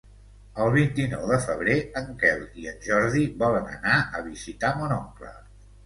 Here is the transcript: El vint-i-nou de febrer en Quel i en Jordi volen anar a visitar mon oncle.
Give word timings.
El 0.63 0.71
vint-i-nou 0.75 1.27
de 1.33 1.37
febrer 1.43 1.75
en 2.03 2.09
Quel 2.25 2.43
i 2.63 2.67
en 2.73 2.83
Jordi 2.89 3.29
volen 3.45 3.73
anar 3.79 4.03
a 4.21 4.27
visitar 4.33 4.77
mon 4.83 5.01
oncle. 5.03 5.37